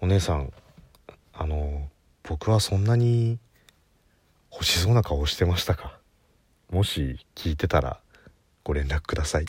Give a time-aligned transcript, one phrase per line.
[0.00, 0.52] お姉さん
[1.32, 1.88] あの
[2.22, 3.38] 僕はそんなに
[4.52, 5.98] 欲しそうな顔してましたか？
[6.70, 7.98] もし聞いてたら
[8.62, 9.46] ご連絡ください。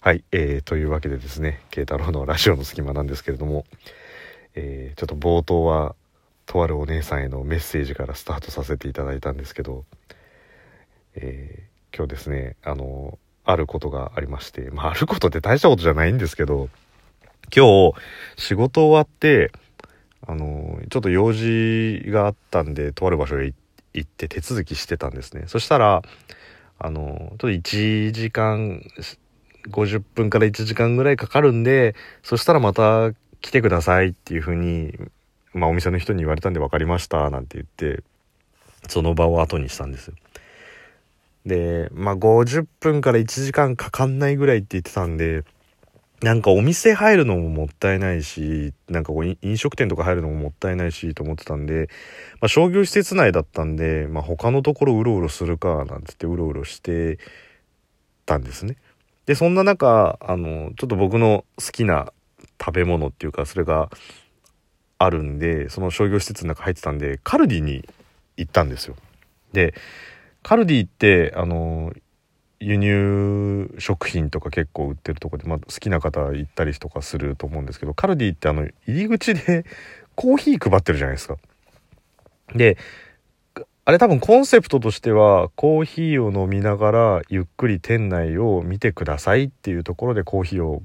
[0.00, 3.64] はい、えー、というわけでですね慶太郎のラジオの隙間なんですけれども、
[4.54, 5.94] えー、ちょっと冒頭は
[6.46, 9.84] とあるお姉さんへのメッセージからスタートさせていただいたんですけど、
[11.14, 16.68] えー、今日ですねあのあることがありましてまああることって大したことじゃないんですけど
[17.54, 17.94] 今日
[18.36, 19.50] 仕事終わって
[20.26, 23.52] あのちょっと用事があったんでとある場所へ
[23.92, 25.44] 行って手続きしてたんですね。
[25.46, 26.02] そしたら
[26.78, 28.82] あのちょっと1時間
[29.70, 34.94] 50分から1時間ぐらいかかるんでそしたらまた来てくださいっていう風に
[35.52, 38.02] まあお店の人に言われたんで分かりましたなんて言って
[38.88, 40.12] その場を後にしたんです
[41.46, 45.44] でまあ50分から1時間かかんないぐらいって言ってたんで
[46.24, 51.90] なんかお店入るのももったいないし、なんかこう飲食店とか入るのももったいないしと思ってたんで、
[52.40, 57.18] まあ、商業施設内だったんで、まあ、他のところうろうろするかなんつってうろうろして
[58.24, 58.76] たんですね。
[59.26, 62.10] で、そんな中、あの、ちょっと僕の好きな
[62.58, 63.90] 食べ物っていうか、それが
[64.96, 67.86] あるんで、その商業施設の中入ってたんで、カルディに
[68.38, 68.96] 行ったんですよ。
[69.52, 69.74] で、
[70.42, 71.92] カルディって、あの、
[72.64, 79.66] 輸入食品とか結構売ってるとこで、まあ、好きな方行ったりとかすると思うんですけどカルディってあの入り口で
[80.14, 81.36] コーヒー配ってるじゃないですか。
[82.54, 82.78] で
[83.86, 90.82] あれ多分コンセプトとしてはコーヒーを飲みながらゆっくり店内を見てくださいっていうところでコーヒーを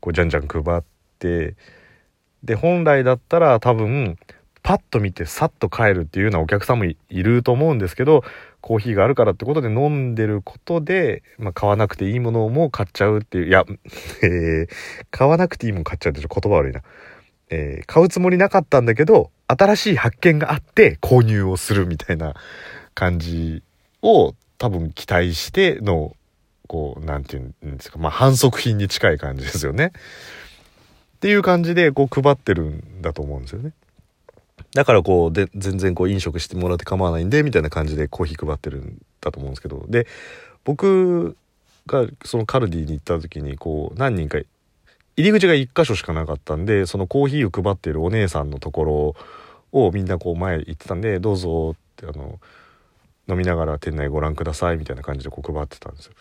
[0.00, 0.82] こうじゃんじゃん配っ
[1.20, 1.54] て
[2.42, 4.18] で本来だったら多分
[4.64, 8.24] パッと見てさっと帰るっていうようなお客さんもいると思うんですけど
[8.64, 13.66] コーヒーがあるからってことで飲んでることで、まあ、買わなくていいものも買っちゃうっていう、いや、
[14.24, 14.68] えー、
[15.10, 16.80] 買わなくていいもの買っちゃうって言葉悪いな。
[17.50, 22.34] えー、買うつもりなかったんだけど、新しい発見があって購入をするみたいな
[22.94, 23.62] 感じ
[24.00, 26.16] を多分期待しての、
[26.66, 29.92] こう、なんていうんですか、まあ反則品に近い感じですよね。
[31.16, 33.72] っていう感じでこう配ってるんだと思うんですよね。
[34.74, 40.06] だからこうで全然こう飲食してもらって構わないんでみたいな感じでコーヒー配ってるんだと思うんですけどで
[40.64, 41.36] 僕
[41.86, 44.38] がそのカルディに行った時にこう何人か
[45.16, 49.14] 入り口が1箇所しかなかったんでそのコーヒーを配ってるお姉さんのところ
[49.72, 52.40] をみんなこう前行ってたんで「どうぞ」ってあの
[53.28, 56.12] 飲みながら店内ご覧くださいみたいな感じでこう配ってたんですよ。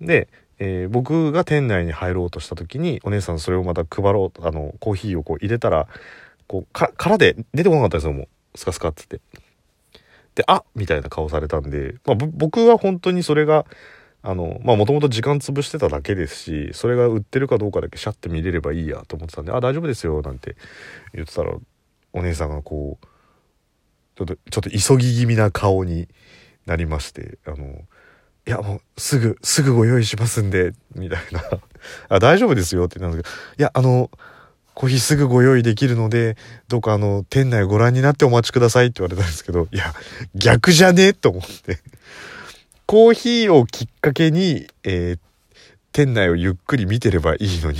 [0.00, 0.28] で、
[0.58, 5.88] えー、僕が店内に入ろうとした時にお姉さんそれをまた配ろうあのコーヒーをこう入れたら
[6.48, 8.28] こう、か、殻で出てこなかったんですよ、もう。
[8.58, 9.20] スカスカってって。
[10.34, 13.66] で、あみたいな顔されたんで、まあ、僕は本当にそれが、
[14.22, 20.56] あの、まあ、もともと時間潰してただけですし、それが売ってるかどうかだけシャッて見れればいいやと思ってたんで、あ、大丈夫ですよ、なんて
[21.14, 21.54] 言ってたら、
[22.12, 23.06] お姉さんがこう、
[24.16, 26.08] ちょっと、ちょっと急ぎ気味な顔に
[26.66, 27.82] なりまして、あの、
[28.46, 31.42] いや、もう、すぐ、すぐご用意しますんで、みたいな。
[32.08, 34.10] あ、大丈夫ですよって言ったんですけど、いや、あの、
[34.78, 36.36] コーヒーすぐご用意できるので、
[36.68, 39.92] どうかあの、店内ご覧になってお待ちくださいって言われたんですけど、いや、
[40.36, 41.80] 逆じゃねえと思って。
[42.86, 45.18] コーヒーをきっかけに、えー、
[45.90, 47.78] 店内をゆっくり見てればいいのに、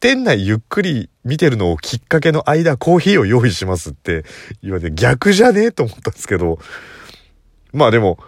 [0.00, 4.24] 店内ゆっくり見てるのをきっかけの間、コーヒーを用意しますって
[4.62, 6.58] 言われて、逆じゃねえと思ったんですけど、
[7.74, 8.18] まあでも、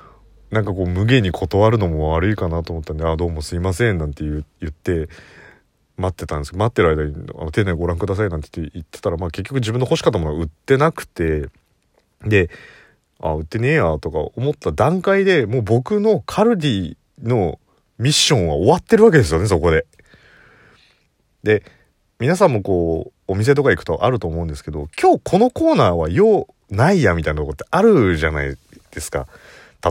[0.50, 5.08] なんかこう無限に断るのも悪いかなと思ったんで、あ、どうもすいません、なんて言って、
[5.96, 11.48] 待ってたんです待ってる間にあの店内ご覧くださいなんて言ってたら、まあ、結局自分の欲しかったものは売ってなくて
[12.24, 12.50] で
[13.20, 17.58] あ売ってねえやとか思った段階でもう僕のカルディの
[17.98, 19.86] ミッションは終わってるわけですよねそこで。
[21.44, 21.62] で
[22.18, 28.56] 皆さんもこうお店とか行くとあると思うんですけど今日このコーナーは用ないやみたいなとこってあるじゃない
[28.90, 29.26] ですか。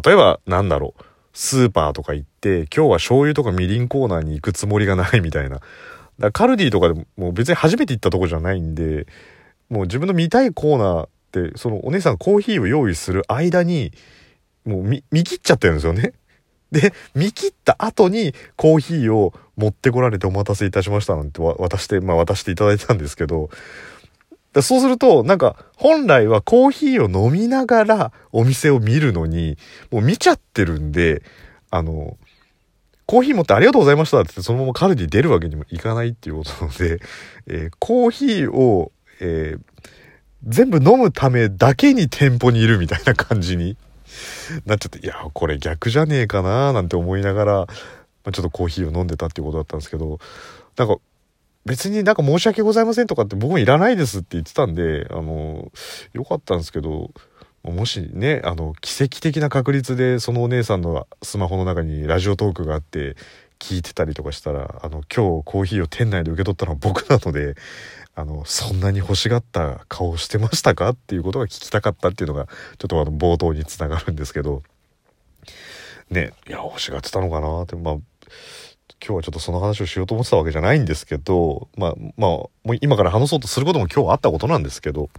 [0.04, 1.04] 例えばなんだろう
[1.34, 5.62] スーパーとか行って今日は醤油とかみりんコーナーに行くつもりがないみたいな
[6.20, 9.08] だカルディとかでも別に初めて行ったとこじゃないんで
[9.70, 11.10] もう自分の見たいコーナーっ
[11.52, 13.92] てそのお姉さんコーヒーを用意する間に
[14.66, 16.14] もう見切っちゃってるんですよね。
[16.72, 23.50] で見切った後にコーヒーを持ってこられてお待たせいたしましたなんて渡してまあ渡していただいたんですけど
[24.60, 29.58] そうするとなんか本来はコーヒーを飲みながらお店を見るのに
[29.92, 31.24] もう見ちゃってるんで
[31.70, 32.18] あの
[33.06, 37.00] コーヒー持ってありがとうございましたってってそのままカルディ出るわけにもいかないっていうことなので、
[37.48, 39.82] えー、コーヒーを、えー、
[40.48, 43.78] 全部飲むためだけに店舗にいるみたいな感じに
[44.66, 47.68] なっちゃって、いや、これ逆じゃねえかななんて思いながら、ま
[48.26, 50.20] あ、ちょっとコーヒーを飲んでたっていうことだったんですけど、
[50.78, 50.96] なんか、
[51.66, 55.72] 別になんか申し訳ございませんとかって僕もいらないですって言ってたんで、あの、
[56.14, 57.12] よかったんですけど、
[57.64, 63.16] もしね、あの、奇跡的な確率でそのお姉さんのスマホの中にラジオトークがあって
[63.60, 67.56] 聞いてたりとかしたら、あの、今日コーヒーを店内で受け取ったのは僕なので、
[68.16, 72.48] あの、そんなに欲しがった顔してましたかっていうことが聞きたかったっていうのが、
[72.80, 74.64] ちょっとあの、冒頭につながるんですけど、
[76.10, 77.98] ね、いや、欲しがってたのかなって、まあ、
[79.04, 85.10] 今日はちょっとその話をしようと思ってたわけじゃないんですけど、まあ、まあ、もう今から話そうとすることも今日あったことなんですけど、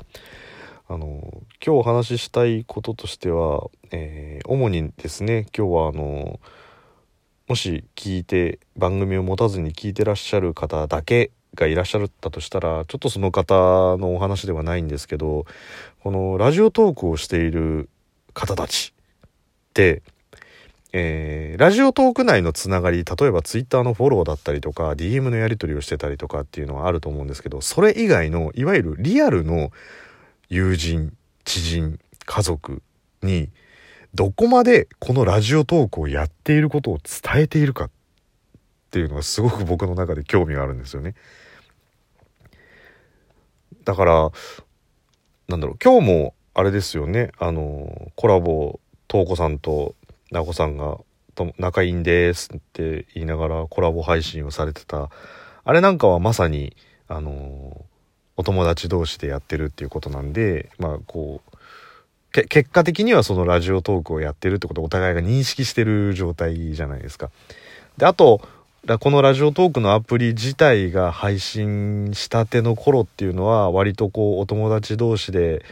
[0.88, 6.38] あの、今日お話ししたいこととしては、えー、主にですね、今日はあの、
[7.48, 13.54] もし聞いて、番組を持たずに聞いてらっしゃる方だけがいらっしゃったとしたら、ちょっとその方
[13.96, 15.44] のお話ではないんですけど、
[16.02, 17.88] このラジオトークをしている
[18.32, 20.02] 方たちって、
[20.94, 29.70] えー、ラジオトーク内のつながり例えばツイッターのフォローだったりとか DM のやり取りをしてたりとかっていうのはあると思うんですけどそれ以外のいわゆるリアルの
[30.50, 32.82] 友人知人家族
[33.22, 33.48] に
[34.14, 37.90] どこまでこのラジオトークをやっていることを伝えているかっ
[38.90, 41.14] ていうのがすごく僕の中で興味があるんですよね。
[43.84, 44.30] だから
[45.48, 48.78] なんだろう今日もあれですよねあのコラボ
[49.08, 49.94] とうこさんと
[50.32, 50.98] なこさんが
[51.34, 55.10] と仲いいんですって言いながらコラボ配信をされてた
[55.64, 56.76] あれなんかはまさに
[57.08, 57.84] あの
[58.36, 61.56] お友達同士でやってるっていうことなんでまあこう
[62.32, 67.30] 結果的にはそのラジオトークをやってるってことをお互いが認識してる状態じゃないですか。
[67.98, 68.40] であと
[69.00, 75.62] このラジオトークのアプリ自体が配信したての頃っていうのは割とこうお友達同士で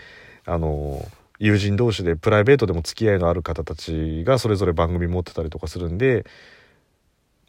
[0.46, 1.04] あの
[1.40, 6.26] 友人同士でプライベートでも付き合いのある方たちがそれぞれ番組持ってたりとかするんで、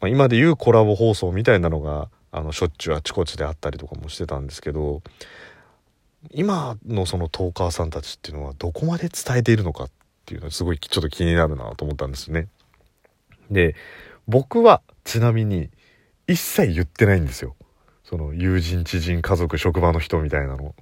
[0.00, 5.02] まあ、今でいうコラボ放送みたいなのがあのしょっちゅうあちこちであったりとかもしてたんですけど
[6.30, 9.90] 今のそのトーカーさんたちっていうのはどこまで伝えているのかっ
[10.24, 12.48] ていうのはすごいちょっと気になるなと思ったんですね。
[13.50, 13.74] で
[14.26, 15.68] 僕はちなみに
[16.26, 17.56] 一切言ってないんですよ。
[18.04, 20.74] その友人知人家族職場の人みたいなの。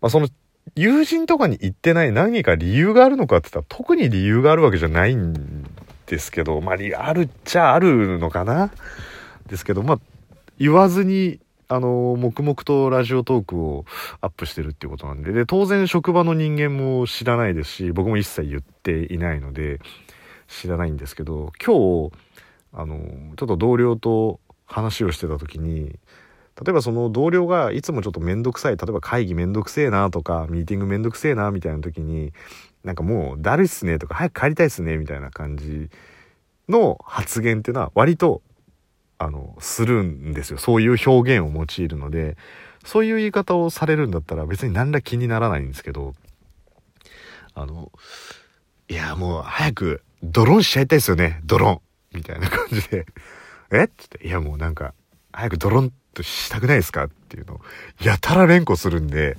[0.00, 0.28] まあ、その
[0.76, 5.64] 友人とかに言ってない何か理由があるのかって言ったら特に理由があるわけじゃないん
[6.06, 6.76] ですけど、まあ、
[7.06, 8.70] あるっちゃあるのかな。
[9.46, 10.00] ですけど、まあ、
[10.58, 13.84] 言わずに、あの、黙々とラジオトークを
[14.20, 19.80] アップしてるっていうことなんで、で、当然職場の人間も知らないですし、僕も一切言っていないので、
[20.48, 22.12] 知らないんですけど、今日、
[22.72, 22.98] あの、
[23.36, 25.96] ちょっと同僚と話をしてた時に、
[26.64, 32.32] 例えばその同僚がいつもちょっとめんどくさい例えば会議めんどくせえなとかミーティングめんどくせえなみたいな時に
[32.84, 35.90] なんかもうだるいっすねとか早く帰りたいっすねみたいな感じ
[36.68, 38.42] の発言っていうのは割と
[39.18, 40.58] あのするんですよ。
[40.58, 42.36] そういう表現を用いるので
[42.84, 46.14] そういう言い方をされるんだったら別に何ら気にならないんですけど
[47.54, 47.92] あの
[48.88, 53.06] いやもう早くドローンしちゃいたいですよねドローンみたいな感じで。
[53.72, 53.84] え？
[53.84, 54.94] っつっていやもうなんか
[55.32, 57.60] 早くドロンとしたくないですかっていうのを
[58.02, 59.36] やたら連呼するんで、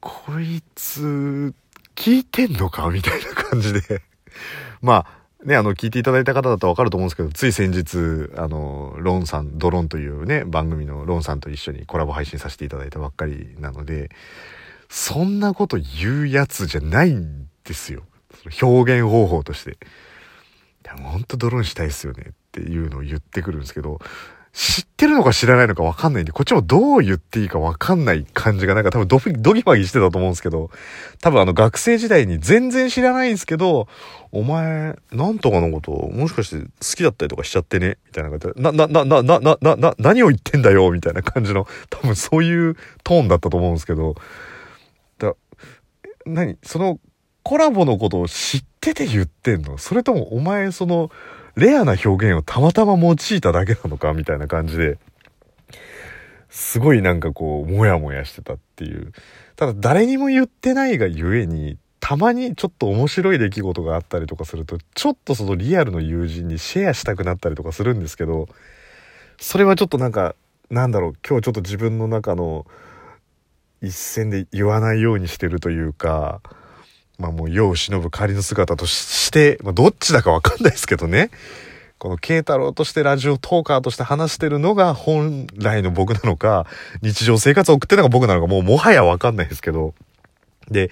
[0.00, 1.54] こいつ、
[1.94, 4.02] 聞いてんのかみたいな感じで
[4.80, 14.10] まあ、ね、あの、聞いていただいた方だとわかると思うんですけど、つい先日、あの、ロンさん、ドロンというね、番組のロンさんと一緒にコラボ配信させていただいたばっかりなので、
[14.88, 18.02] そんなこと言うやつじゃないんですよ。
[18.60, 19.72] 表現方法として。
[19.72, 19.74] い
[20.84, 23.98] や、ほんとドロンしたいっすよねっていうのを言ってくるんですけど、
[24.52, 30.70] 知ってるのか知らないのか分かんないんで、こっちもどう言っていいか分かんない感じがなんか多分ドドギマギしてたと思うんですけど、
[31.20, 33.86] 多分あの学生時代に全然知らないんですけど、
[34.32, 37.98] お前、なんとかのこともしかして好きだったりとかしちゃってね？
[38.06, 40.90] みたいな感じで、な、な、な、な、な、な、な、な、何を言ってんだよ？
[40.90, 44.16] みたいな感じの、多分そういうトーンだったと思うんですけど、
[45.18, 45.34] だ、
[46.26, 46.58] 何？
[46.64, 46.98] その
[47.44, 49.78] コラボのことを知ってて言ってんの？
[49.78, 51.10] それともお前その、
[51.56, 54.98] レアな表現をたまたま用いただけなのかみたいな感じで、
[56.48, 59.12] すごいなんかこう、もやもやしてたっていう。
[59.56, 68.48] ただ誰にも言ってないがゆえに、たまにちょっと面白い出来事があったりとかすると、ちょっとそのリアルの友人にシェアしたくなったりとかするんですけど、
[69.38, 70.34] それはちょっとなんか、
[70.70, 72.66] なんだろう、今日ちょっと自分の中の
[73.82, 76.40] 一線で言わないようにしてるというか、
[77.20, 81.30] まあもう世を忍ぶ仮の姿として、まあどっちだかわかんないですけどね。
[81.98, 86.66] この慶太郎としてラジオトーカーとして話してるのが本来の僕なのか、
[87.02, 89.94] 日常生活を送ってるのが僕なのか、もうもはやわかんないですけど。
[90.70, 90.90] で、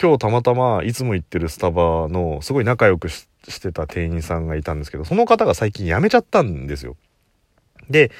[0.00, 3.26] 今日たまたまいつも行ってるスタバのすごい仲良くし
[3.62, 6.96] てた店員さんがいたんですけど、その方が最近辞めちゃったんですよ。
[7.88, 8.10] で、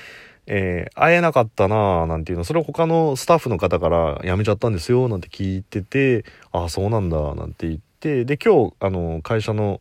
[0.46, 9.80] えー、会えなかったなぁなんていうの、それを他のスタッフの方から辞めちゃったんですよなんて聞いてて、ああ、そうなんだなんて言って、で、今日、あの、会社の、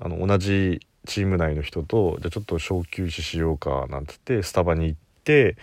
[0.00, 5.56] あの、同じチーム内の人と、じゃあちょっと小休止しようかなんて言って、スタバに行って、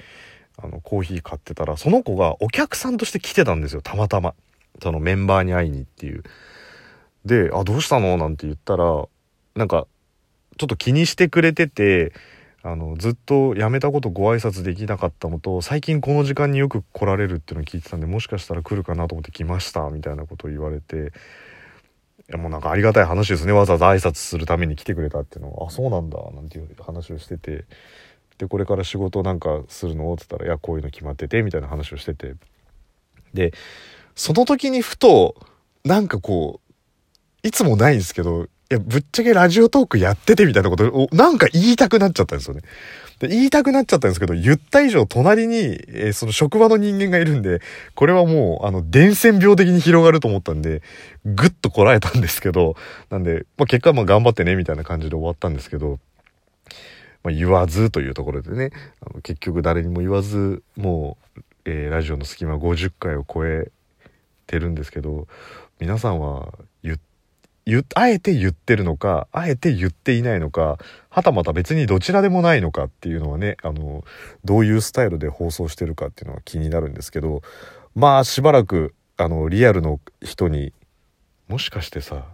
[0.57, 4.33] あの、コーヒー買ってたら、その子がお客さんとして来てたんですよ、たまたま。
[4.81, 6.23] そのメンバーに会いにっていう。
[7.25, 8.17] で、あ、どうしたの？
[8.17, 9.05] なんて言ったら、
[9.55, 9.85] なんか、
[10.57, 12.13] ちょっと気にしてくれてて、
[12.63, 21.11] あのずっと辞めたことご挨拶できなかったのと最近この時間によく来られるっていうのを聞いてたんでもしかしたら来るかなと思って来ましたみたいなことを言われて
[22.29, 27.65] いやもうなんかありがたい話ですねわざわざ挨拶するために来てくれたっていうのはあそうなんだなんていう話をしてて
[28.37, 32.35] でこれから仕事なんかするのって言ったらいやこういうの決まっててみたいな話をしてて。
[33.33, 33.53] で
[34.13, 35.35] その時にふと
[35.85, 36.59] なんかこ
[37.43, 42.61] ういつもないんですけどいや、ぶっちゃけラジオトークやっててみたいなことを、なんか言いたくなっちゃったんですよね。
[43.19, 45.57] で言いたくなっちゃったんですけど、言った以上隣に、
[45.89, 47.59] えー、その職場の人間がいるんで、
[47.95, 50.81] これはもう、あの、伝染病的に広がると思ったんで、
[51.25, 52.77] ぐっとこらえたんですけど、
[53.09, 55.99] なんで、まあ、結果はまあ頑張ってね、みたいな感じで終わったんですけど、
[57.23, 58.71] まあ、言わずというところでね、
[59.05, 63.69] あの結局誰にも言わず、もう、えー、ラジオの隙間50回を超え
[64.47, 65.27] てるんですけど、
[65.81, 67.10] 皆さんは言って
[67.93, 74.03] あえて言ってるのか、あえて言っていないのか、はたまた別にどちらでもないのかっていうのはね、あの、
[74.43, 77.41] どういうスタイルで放送してるかっていうのは気になるんですけど、
[77.95, 80.73] まあしばらく、あの、リアルの人に、
[81.47, 82.25] もしかしてさ、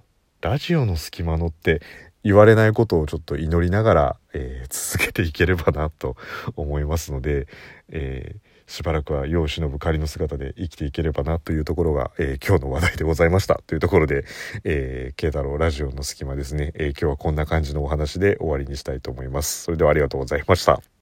[0.41, 1.81] ラジオの隙間のって
[2.23, 6.15] 言われないことをちょっと祈りながら、えー、続けていければなと
[6.55, 7.47] 思いますので、
[7.89, 14.25] えーしばらくは世を忍ぶ仮の姿で生きていければなというところが、えー、今日の話題でございましたというところで、
[14.63, 19.63] えー、慶太郎ラジオの隙間ですね、えー、今日はこんな感じのお話で終わりにしたいと思います。
[19.63, 20.87] それではありがとうございました。